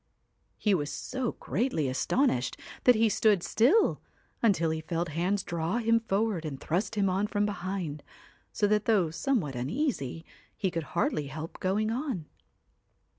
He 0.57 0.73
was 0.73 0.91
so 0.91 1.33
greatly 1.33 1.87
astonished 1.87 2.57
that 2.85 2.95
he 2.95 3.07
stood 3.07 3.43
still, 3.43 4.01
until 4.41 4.71
he 4.71 4.81
felt 4.81 5.09
hands 5.09 5.43
draw 5.43 5.77
him 5.77 5.99
forward 5.99 6.43
and 6.43 6.59
thrust 6.59 6.95
him 6.95 7.07
on 7.07 7.27
from 7.27 7.45
behind, 7.45 8.01
so 8.51 8.65
that 8.65 8.85
though 8.85 9.11
somewhat 9.11 9.55
uneasy, 9.55 10.25
he 10.57 10.71
could 10.71 10.81
hardly 10.97 11.27
help 11.27 11.59
going 11.59 11.91
on. 11.91 12.25